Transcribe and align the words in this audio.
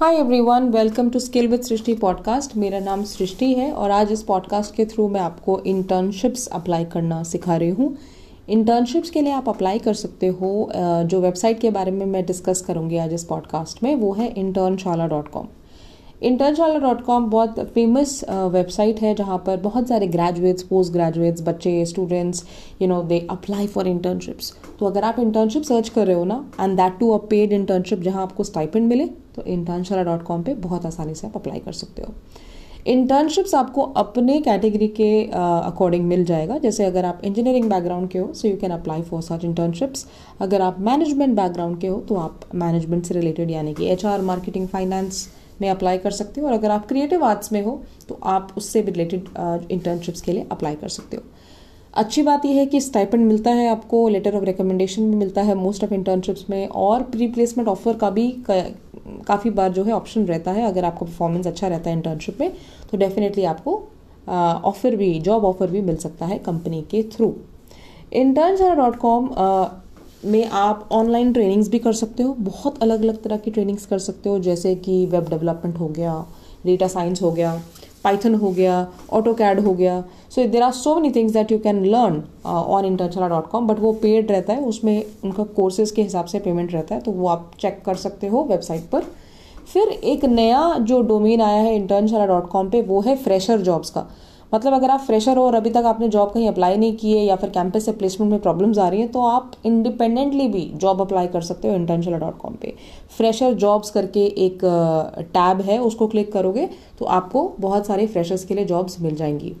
Hi 0.00 0.16
everyone 0.16 0.68
welcome 0.68 1.10
to 1.10 1.18
skill 1.18 1.48
with 1.48 1.60
Srishti 1.60 1.94
podcast 1.94 2.56
मेरा 2.56 2.78
नाम 2.78 3.04
सृष्टि 3.04 3.54
है 3.54 3.72
और 3.72 3.90
आज 3.90 4.12
इस 4.12 4.22
पॉडकास्ट 4.22 4.74
के 4.74 4.84
थ्रू 4.84 5.08
मैं 5.08 5.20
आपको 5.20 5.60
इंटर्नशिप्स 5.60 6.46
अप्लाई 6.46 6.84
करना 6.84 7.22
सिखा 7.22 7.56
रही 7.56 7.68
हूँ। 7.68 7.96
इंटर्नशिप्स 8.48 9.10
के 9.10 9.20
लिए 9.20 9.32
आप 9.32 9.48
अप्लाई 9.48 9.78
कर 9.78 9.94
सकते 9.94 10.26
हो 10.26 10.72
जो 10.76 11.20
वेबसाइट 11.20 11.60
के 11.60 11.70
बारे 11.70 11.90
में 11.90 12.06
मैं 12.06 12.26
डिस्कस 12.26 12.60
करूँगी 12.60 12.96
आज 12.96 13.12
इस 13.12 13.24
पॉडकास्ट 13.24 13.82
में, 13.82 13.96
वो 13.96 14.12
है 14.12 14.28
Internshala 14.28 15.06
dot 15.06 15.28
com 15.28 15.46
Internshala 16.24 16.78
dot 16.78 17.02
com 17.04 17.24
बहुत 17.30 17.58
फ़ेमस 17.74 18.24
वेबसाइट 18.30 19.00
है 19.02 19.14
जहाँ 19.14 19.38
पर 19.46 19.56
बहुत 19.60 19.88
सारे 19.88 20.06
ग्रेजुएट्स 20.06 20.62
पोस्ट 20.62 20.92
ग्रेजुएट्स 20.92 21.42
बच्चे 21.42 21.84
students 21.86 22.44
you 22.82 22.88
know 22.88 23.02
they 23.02 23.18
apply 23.30 23.66
for 23.66 23.88
internships 23.88 24.52
तो 24.80 24.86
अगर 24.86 25.04
आप 25.04 25.18
इंटर्नशिप 25.18 25.62
सर्च 25.62 25.88
कर 25.88 26.06
रहे 26.06 26.16
हो 26.16 26.24
ना 26.24 26.44
and 26.60 26.76
that 26.76 26.98
too 27.00 27.10
a 27.10 27.18
paid 27.30 27.52
internship 27.52 28.00
जहाँ 28.02 28.22
आपको 28.22 28.44
स्टाइपेंड 28.44 28.88
मिले 28.88 29.06
तो 29.36 29.42
इंटर्नशाला 29.42 30.02
डॉट 30.02 30.22
कॉम 30.22 30.42
पर 30.42 30.54
बहुत 30.60 30.86
आसानी 30.86 31.14
से 31.14 31.26
आप 31.26 31.36
अप्लाई 31.36 31.58
कर 31.58 31.72
सकते 31.72 32.02
हो। 32.02 32.14
इंटर्नशिप्स 32.86 33.54
आपको 33.54 33.82
अपने 33.96 34.40
कैटेगरी 34.40 34.88
के 34.88 35.10
अकॉर्डिंग 35.24 36.02
uh, 36.02 36.08
मिल 36.08 36.24
जाएगा। 36.24 36.58
जैसे 36.58 36.84
अगर 36.84 37.04
आप 37.04 37.20
इंजीनियरिंग 37.24 37.70
बैकग्राउंड 37.70 38.08
के 38.08 38.18
हो 38.18 38.32
so 38.32 38.48
you 38.48 38.56
can 38.56 38.70
apply 38.70 39.02
for 39.02 39.22
such 39.22 39.44
internships 39.44 40.06
अगर 40.40 40.60
आप 40.62 40.80
मैनेजमेंट 40.80 41.36
बैकग्राउंड 41.36 41.78
के 41.80 41.86
हो 41.86 42.00
तो 42.08 42.16
आप 42.16 42.40
मैनेजमेंट 42.54 43.04
से 43.04 43.14
रिलेटेड 43.14 43.50
यानी 43.50 43.74
कि 43.74 43.86
एचआर 43.92 44.20
मार्केटिंग 44.22 44.68
फाइनेंस 44.68 45.26
में 45.60 45.68
अप्लाई 45.70 45.98
कर 45.98 46.10
सकते 46.10 46.40
हो 46.40 46.46
और 46.46 46.52
अगर 46.52 46.70
आप 46.70 46.86
क्रिएटिव 46.88 47.24
आर्ट्स 47.24 47.52
में 47.52 47.62
हो 47.62 47.82
तो 48.08 48.18
आप 48.24 48.54
उससे 48.56 48.82
रिलेटेड 48.82 49.28
इंटर्नशिप्स 49.70 50.20
के 50.20 50.32
लिए 50.32 50.46
अप्लाई 50.52 50.74
कर 50.74 50.88
सकते 50.88 51.16
हो। 51.16 51.22
अच्छी 51.94 52.22
बात 52.22 52.44
यह 52.44 52.56
है 52.56 52.66
कि 52.66 52.80
स्टाइपेंड 52.80 53.26
मिलता 53.26 53.50
है 53.50 53.68
आपको 53.68 54.08
लेटर 54.08 54.36
ऑफ़ 54.36 54.44
रिकमेंडेशन 54.44 55.10
भी 55.10 55.16
मिलता 55.16 55.42
है 55.42 55.54
मोस्ट 55.54 55.84
ऑफ़ 55.84 55.94
इंटर्नशिप्स 55.94 56.44
में 56.50 56.66
और 56.68 57.02
प्री 57.02 57.26
प्लेसमेंट 57.28 57.68
ऑफ़र 57.68 57.96
का 57.96 58.10
भी 58.10 58.28
काफ़ी 58.48 59.50
बार 59.50 59.72
जो 59.72 59.84
है 59.84 59.92
ऑप्शन 59.92 60.24
रहता 60.26 60.50
है। 60.50 60.66
अगर 60.66 60.84
आपका 60.84 61.06
परफॉर्मेंस 61.06 61.46
अच्छा 61.46 61.68
रहता 61.68 61.90
है 61.90 61.96
इंटर्नशिप 61.96 62.40
में 62.40 62.52
तो 62.90 62.98
डेफिनेटली 62.98 63.44
आपको 63.44 63.82
ऑफ़र 64.64 64.96
भी 64.96 65.18
जॉब 65.20 65.44
ऑफ़र 65.44 65.70
भी 65.70 65.80
मिल 65.80 65.96
सकता 65.96 66.26
है 66.26 66.38
कंपनी 66.38 66.82
के 66.82 67.02
थ्रू 67.12 67.34
इंटर्न 68.12 68.74
डॉट 68.76 68.96
कॉम 68.96 69.28
में 70.24 70.44
आप 70.46 70.88
ऑनलाइन 70.92 71.32
ट्रेनिंग्स 71.32 71.68
भी 71.68 71.78
कर 71.78 71.92
सकते 71.92 72.22
हो। 72.22 72.34
बहुत 72.40 72.82
अलग 72.82 73.02
अलग 73.02 73.22
तरह 73.22 73.36
की 73.36 73.50
ट्रेनिंग्स 73.50 73.86
कर 73.86 73.98
सकते 74.00 74.28
हो, 74.28 74.38
जैसे 74.38 74.74
कि 74.76 75.04
वेब 75.06 75.28
डेवलपमेंट 75.30 75.78
हो 75.78 75.88
गया 75.88 76.24
डेटा 76.66 76.88
साइंस 76.88 77.22
हो 77.22 77.30
गया 77.32 77.60
पाइथन 78.04 78.34
हो 78.34 78.50
गया 78.50 78.86
ऑटो 79.12 79.32
कैड 79.34 79.60
हो 79.60 79.72
गया। 79.74 80.00
So 80.30 80.46
there 80.46 80.62
are 80.62 80.72
so 80.72 80.94
many 80.94 81.10
things 81.10 81.32
that 81.32 81.52
you 81.52 81.58
can 81.58 81.84
learn 81.84 82.22
on 82.44 82.84
Internshala 82.84 83.28
dot 83.28 83.48
com 83.50 83.66
but 83.66 83.78
वो 83.80 83.92
पेड 84.02 84.30
रहता 84.30 84.52
है। 84.52 84.64
उसमें 84.64 85.04
उनका 85.24 85.44
कोर्सेज 85.56 85.90
के 85.90 86.02
हिसाब 86.02 86.24
से 86.24 86.38
पेमेंट 86.38 86.72
रहता 86.72 86.94
है 86.94 87.00
तो 87.00 87.10
वो 87.10 87.28
आप 87.28 87.50
चेक 87.60 87.82
कर 87.86 87.94
सकते 87.96 88.26
हो 88.26 88.44
वेबसाइट 88.44 88.88
पर। 88.90 89.04
फिर 89.72 89.88
एक 89.88 90.24
नया 90.24 90.62
जो 90.80 91.00
डोमेन 91.02 91.40
आया 91.40 91.62
है 91.62 91.74
इंटर्नशाला 91.76 92.26
डॉट 92.26 92.48
कॉम 92.48 92.68
पर 92.70 92.82
वो 92.82 93.00
है 93.00 93.16
फ्रेशर 93.16 93.60
जॉब्स 93.60 93.90
का। 93.90 94.06
मतलब 94.54 94.72
अगर 94.72 94.90
आप 94.90 95.00
फ्रेशर 95.00 95.36
हो 95.36 95.44
और 95.44 95.54
अभी 95.54 95.70
तक 95.70 95.84
आपने 95.86 96.08
जॉब 96.08 96.30
कहीं 96.32 96.48
अप्लाई 96.48 96.76
नहीं 96.76 96.96
किए 96.96 97.20
या 97.20 97.36
फिर 97.36 97.50
कैंपस 97.50 97.84
से 97.84 97.92
प्लेसमेंट 97.92 98.30
में 98.32 98.40
प्रॉब्लम्स 98.40 98.78
आ 98.78 98.88
रही 98.88 99.00
हैं 99.00 99.10
तो 99.12 99.22
आप 99.22 99.52
इंडिपेंडेंटली 99.66 100.46
भी 100.48 100.60
जॉब 100.76 101.00
अप्लाई 101.00 101.26
कर 101.26 101.42
सकते 101.42 101.68
हो 101.68 101.74
इंटर्नशला 101.74 102.18
डॉट 102.18 102.36
कॉम 102.38 102.54
पर 102.54 102.76
फ्रेशर 103.16 103.54
जॉब्स 103.54 103.90
करके 103.90 104.24
एक 104.46 104.60
टैब 105.32 105.60
है, 105.60 105.78
उसको 105.78 106.06
क्लिक 106.06 106.32
करोगे 106.32 106.68
तो 106.98 107.04
आपको 107.06 107.48
बहुत 107.60 107.86
सारे 107.86 108.06
फ्रेशर्स 108.06 108.44
के 108.44 108.54
लिए 108.54 108.64
जॉब्स 108.64 109.00
मिल 109.00 109.14
जाएँगी। 109.16 109.52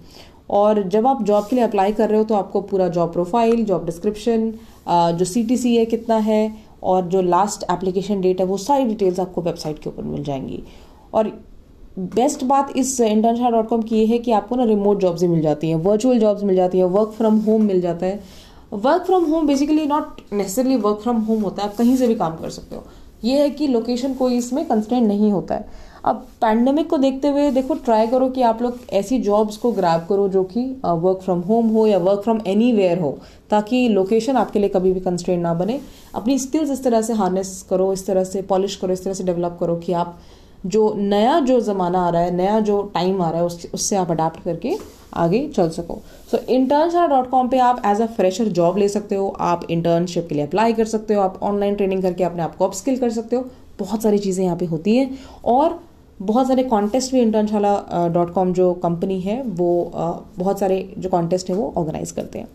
और 0.50 0.82
जब 0.88 1.06
आप 1.06 1.22
जॉब 1.22 1.46
के 1.46 1.56
लिए 1.56 1.64
अप्लाई 1.64 1.92
कर 1.92 2.08
रहे 2.08 2.18
हो 2.18 2.24
तो 2.24 2.34
आपको 2.34 2.60
पूरा 2.62 2.88
जॉब 2.88 3.12
प्रोफ़ाइल 3.12 3.64
जॉब 3.64 3.86
डिस्क्रिप्शन 3.86 4.52
जो 4.88 5.24
सी 5.24 5.42
टी 5.44 5.56
सी 5.56 5.76
है 5.76 5.84
कितना 5.86 6.16
है 6.28 6.52
और 6.82 7.06
जो 7.06 7.22
लास्ट 7.22 7.64
एप्लीकेशन 7.72 8.20
डेट 8.20 8.40
है 8.40 8.46
वो 8.46 8.56
सारी 8.58 8.84
डिटेल्स 8.84 9.20
आपको 9.20 9.42
वेबसाइट 9.42 9.78
के 9.78 9.90
ऊपर 9.90 10.02
मिल 10.04 10.22
जाएँगी। 10.24 10.62
और 11.14 11.32
बेस्ट 11.96 12.42
बात 12.44 12.72
इस 12.76 13.00
इंटर्नशा 13.00 13.50
डॉट 13.50 13.68
कॉम 13.68 13.82
की 13.82 14.04
है 14.06 14.18
कि 14.18 14.32
आपको 14.32 14.56
ना 14.56 14.64
रिमोट 14.64 15.00
जॉब्स 15.00 15.22
ही 15.22 15.28
मिल 15.28 15.40
जाती 15.40 15.68
हैं 15.68 15.76
वर्चुअल 15.76 16.18
जॉब्स 16.18 16.42
मिल 16.42 16.56
जाती 16.56 16.78
हैं 16.78 16.84
वर्क 16.84 17.10
फ्रॉम 17.16 17.36
होम 17.40 17.62
मिल 17.62 17.80
जाता 17.80 18.06
है। 18.06 18.20
Work 18.74 19.02
from 19.02 19.24
home 19.24 19.46
basically 19.46 19.86
not 19.86 20.20
necessarily 20.32 20.76
work 20.76 20.98
from 21.02 21.16
home 21.18 21.42
होता 21.42 21.62
है, 21.62 21.68
आप 21.68 21.76
कहीं 21.76 21.96
से 21.96 22.08
भी 22.08 22.14
काम 22.14 22.36
कर 22.36 22.50
सकते 22.50 22.76
हो। 22.76 22.84
ये 23.24 23.40
है 23.40 23.50
कि 23.50 23.66
लोकेशन 23.66 24.14
कोई 24.14 24.36
इसमें 24.36 24.64
कंस्टेंट 24.66 25.06
नहीं 25.08 25.30
होता 25.32 25.54
है। 25.54 25.68
अब 26.04 26.26
पैंडमिक 26.40 26.90
को 26.90 26.96
देखते 26.96 27.28
हुए 27.28 27.50
देखो 27.50 27.74
ट्राई 27.74 28.06
करो 28.06 28.28
कि 28.28 28.42
आप 28.42 28.62
लोग 28.62 28.78
ऐसी 28.92 29.18
जॉब्स 29.20 29.56
को 29.56 29.72
ग्रैब 29.72 30.06
करो 30.08 30.28
जो 30.28 30.42
कि 30.44 30.64
वर्क 30.84 31.20
फ्रॉम 31.22 31.40
होम 31.40 31.68
हो 31.68 31.86
या 31.86 31.98
वर्क 31.98 32.22
फ्रॉम 32.22 32.40
एनी 32.46 32.94
हो, 32.94 33.18
ताकि 33.50 33.88
लोकेशन 33.88 34.36
आपके 34.36 34.58
लिए 34.58 34.68
कभी 34.68 34.92
भी 34.92 35.00
कंस्टेंट 35.00 35.42
ना 35.42 35.54
बने। 35.54 35.80
अपनी 36.14 36.38
स्किल्स 36.38 36.70
इस 36.70 36.84
तरह 36.84 37.02
से 37.02 37.12
हार्नेस 37.12 37.66
करो, 37.70 37.92
इस 37.92 38.06
तरह 38.06 38.24
से 38.24 38.42
पॉलिश 38.42 38.76
करो, 38.76 38.92
इस 38.92 39.04
तरह 39.04 39.14
से 39.14 39.24
डेवलप 39.24 39.56
करो 39.60 39.76
कि 39.76 39.92
आप 39.92 40.18
जो 40.66 40.92
नया 40.96 41.38
जो 41.40 41.60
ज़माना 41.60 42.00
आ 42.00 42.10
रहा 42.10 42.22
है 42.22 42.34
नया 42.34 42.58
जो 42.60 42.82
टाइम 42.94 43.22
आ 43.22 43.30
रहा 43.30 43.40
है 43.40 43.46
उस, 43.46 43.66
उससे 43.74 43.96
आप 43.96 44.10
अडाप्ट 44.10 44.42
करके 44.44 44.76
आगे 45.14 45.46
चल 45.48 45.68
सको। 45.70 45.98
सो 46.30 46.38
इंटर्नशाला 46.48 47.06
डॉट 47.06 47.28
कॉम 47.30 47.48
पर 47.48 47.58
आप 47.60 47.82
एज 47.86 48.00
अ 48.00 48.06
फ्रेशर 48.06 48.48
जॉब 48.50 48.78
ले 48.78 48.88
सकते 48.88 49.14
हो 49.14 49.28
आप 49.42 49.66
इंटर्नशिप 49.70 50.26
के 50.28 50.34
लिए 50.34 50.46
अप्लाई 50.46 50.72
कर 50.72 50.84
सकते 50.84 51.14
हो 51.14 51.22
आप 51.22 51.38
ऑनलाइन 51.42 51.74
ट्रेनिंग 51.74 52.02
करके 52.02 52.24
अपने 52.24 52.42
आप 52.42 52.56
को 52.56 52.66
अपस्किल 52.66 52.98
कर 52.98 53.10
सकते 53.10 53.36
हो। 53.36 53.44
बहुत 53.78 54.02
सारी 54.02 54.18
चीज़ें 54.18 54.44
यहाँ 54.44 54.56
पे 54.56 54.64
होती 54.66 54.96
हैं 54.96 55.18
और 55.44 55.78
बहुत 56.22 56.48
सारे 56.48 56.62
कॉन्टेस्ट 56.64 57.12
भी 57.12 57.20
इंटर्नशाला 57.20 58.08
डॉट 58.14 58.32
कॉम 58.34 58.52
जो 58.52 58.72
कंपनी 58.82 59.20
है 59.20 59.42
वो 59.42 59.70
बहुत 60.38 60.60
सारे 60.60 60.94
जो 60.98 61.08
कॉन्टेस्ट 61.08 61.50
है 61.50 61.56
वो 61.56 61.72
ऑर्गेनाइज 61.76 62.10
करते 62.10 62.38
हैं। 62.38 62.48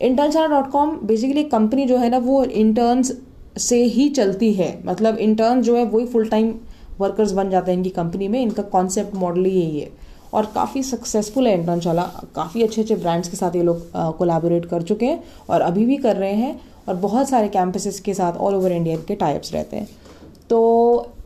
Internshala 0.00 0.46
dot 0.50 0.70
com 0.70 0.96
basically 1.04 1.42
company 1.46 1.86
जो 1.86 1.96
है 1.96 2.08
ना 2.10 2.18
वो 2.18 2.42
इंटर्न्स 2.44 3.12
से 3.58 3.82
ही 3.86 4.08
चलती 4.10 4.52
है। 4.52 4.70
मतलब 4.86 5.18
इंटर्न 5.18 5.62
जो 5.62 5.76
है 5.76 5.84
वही 5.86 6.06
फुल 6.06 6.28
टाइम 6.28 6.54
वर्कर्स 7.02 7.32
बन 7.32 7.50
जाते 7.50 7.70
हैं 7.70 7.78
इनकी 7.78 7.90
कंपनी 7.92 8.28
में, 8.28 8.40
इनका 8.40 8.62
कॉन्सेप्ट 8.64 9.14
मॉडल 9.16 9.44
ही 9.44 9.50
यही 9.52 9.80
है। 9.80 9.90
और 10.34 10.46
काफ़ी 10.54 10.82
सक्सेसफुल 10.82 11.46
है 11.46 11.54
इंटर्नशाला। 11.54 12.02
काफ़ी 12.34 12.62
अच्छे 12.62 12.82
अच्छे 12.82 12.94
ब्रांड्स 12.96 13.28
के 13.28 13.36
साथ 13.36 13.56
ये 13.56 13.62
लोग 13.62 13.90
कोलैबोरेट 14.18 14.66
कर 14.66 14.82
चुके 14.82 15.06
हैं 15.06 15.22
और 15.50 15.60
अभी 15.60 15.84
भी 15.86 15.96
कर 15.96 16.16
रहे 16.16 16.34
हैं 16.34 16.60
और 16.88 16.94
बहुत 16.98 17.28
सारे 17.28 17.48
कैंपसेस 17.48 18.00
के 18.00 18.14
साथ 18.14 18.36
ऑल 18.38 18.54
ओवर 18.54 18.72
इंडिया 18.72 18.96
के 18.98 19.14
टाइप्स 19.14 19.52
रहते 19.52 19.76
हैं। 19.76 19.88
तो 20.50 20.58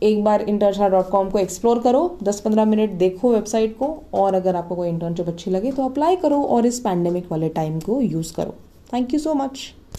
एक 0.03 0.23
बार 0.23 0.41
इंटर्नशा 0.41 0.87
डॉट 0.89 1.09
कॉम 1.09 1.29
को 1.29 1.39
एक्सप्लोर 1.39 1.79
करो 1.79 2.17
10-15 2.23 2.65
मिनट 2.65 2.91
देखो 2.99 3.31
वेबसाइट 3.31 3.77
को 3.77 3.87
और 4.13 4.33
अगर 4.33 4.55
आपको 4.55 4.75
कोई 4.75 4.89
इंटर्नशिप 4.89 5.27
अच्छी 5.27 5.51
लगे 5.51 5.71
तो 5.71 5.85
अप्लाई 5.85 6.15
करो 6.15 6.41
और 6.45 6.65
इस 6.65 6.79
पैंडेमिक 6.79 7.31
वाले 7.31 7.49
टाइम 7.49 7.79
को 7.79 7.99
यूज़ 8.01 8.33
करो। 8.33 8.53
Thank 8.93 9.13
you 9.13 9.19
so 9.19 9.33
much 9.33 9.59